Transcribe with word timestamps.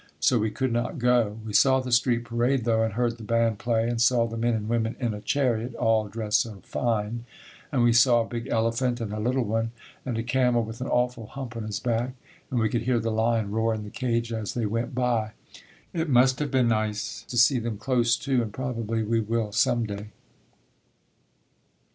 So 0.19 0.39
we 0.39 0.49
could 0.49 0.71
not 0.73 0.97
go. 0.97 1.37
We 1.45 1.53
saw 1.53 1.79
the 1.79 1.91
street 1.91 2.23
parade 2.25 2.63
though 2.65 2.81
and 2.81 2.93
heard 2.95 3.17
the 3.19 3.23
band 3.23 3.59
play 3.59 3.87
and 3.87 4.01
saw 4.01 4.25
the 4.25 4.35
men 4.35 4.55
and 4.55 4.67
women 4.67 4.95
in 4.99 5.13
a 5.13 5.21
chariot, 5.21 5.75
all 5.75 6.07
dressed 6.07 6.39
so 6.41 6.59
fine, 6.63 7.25
and 7.71 7.83
we 7.83 7.93
saw 7.93 8.21
a 8.21 8.27
big 8.27 8.47
elephant 8.47 8.99
and 8.99 9.13
a 9.13 9.19
little 9.19 9.43
one 9.43 9.69
and 10.03 10.17
a 10.17 10.23
camel 10.23 10.63
with 10.63 10.81
an 10.81 10.87
awful 10.87 11.27
hump 11.27 11.55
on 11.55 11.65
his 11.65 11.79
back, 11.79 12.15
and 12.49 12.59
we 12.59 12.67
could 12.67 12.81
hear 12.81 12.97
the 12.99 13.11
lion 13.11 13.51
roar 13.51 13.75
in 13.75 13.83
the 13.83 13.91
cage, 13.91 14.33
as 14.33 14.55
they 14.55 14.65
went 14.65 14.95
by. 14.95 15.33
It 15.93 16.09
must 16.09 16.39
have 16.39 16.49
been 16.49 16.69
nice 16.69 17.21
to 17.27 17.37
see 17.37 17.59
them 17.59 17.77
close 17.77 18.17
to 18.17 18.41
and 18.41 18.51
probably 18.51 19.03
we 19.03 19.19
will 19.19 19.51
some 19.51 19.85
day. 19.85 20.07